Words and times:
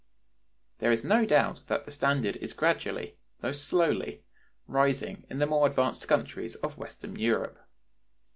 There 0.79 0.91
is 0.91 1.03
no 1.03 1.27
doubt 1.27 1.61
that 1.67 1.85
[the 1.85 1.91
standard] 1.91 2.35
is 2.37 2.53
gradually, 2.53 3.19
though 3.41 3.51
slowly, 3.51 4.23
rising 4.65 5.27
in 5.29 5.37
the 5.37 5.45
more 5.45 5.67
advanced 5.67 6.07
countries 6.07 6.55
of 6.55 6.75
Western 6.75 7.17
Europe. 7.19 7.59